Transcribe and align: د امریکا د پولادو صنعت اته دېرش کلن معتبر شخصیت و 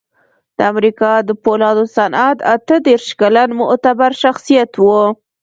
د 0.57 0.59
امریکا 0.71 1.11
د 1.27 1.29
پولادو 1.43 1.83
صنعت 1.97 2.37
اته 2.53 2.75
دېرش 2.87 3.07
کلن 3.19 3.49
معتبر 3.59 4.11
شخصیت 4.23 4.71
و 4.77 4.85